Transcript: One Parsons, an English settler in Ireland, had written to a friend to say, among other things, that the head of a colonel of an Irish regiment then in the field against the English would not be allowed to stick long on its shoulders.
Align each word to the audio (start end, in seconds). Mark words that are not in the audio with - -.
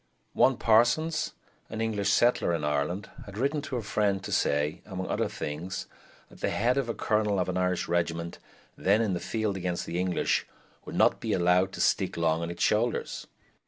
One 0.33 0.57
Parsons, 0.57 1.33
an 1.69 1.79
English 1.79 2.09
settler 2.09 2.55
in 2.55 2.63
Ireland, 2.63 3.11
had 3.27 3.37
written 3.37 3.61
to 3.61 3.75
a 3.77 3.83
friend 3.83 4.23
to 4.23 4.31
say, 4.31 4.81
among 4.83 5.07
other 5.07 5.27
things, 5.29 5.85
that 6.29 6.39
the 6.41 6.49
head 6.49 6.75
of 6.79 6.89
a 6.89 6.95
colonel 6.95 7.37
of 7.39 7.47
an 7.49 7.55
Irish 7.57 7.87
regiment 7.87 8.39
then 8.75 9.03
in 9.03 9.13
the 9.13 9.19
field 9.19 9.55
against 9.55 9.85
the 9.85 9.99
English 9.99 10.47
would 10.85 10.95
not 10.95 11.19
be 11.19 11.33
allowed 11.33 11.71
to 11.73 11.81
stick 11.81 12.17
long 12.17 12.41
on 12.41 12.49
its 12.49 12.63
shoulders. 12.63 13.27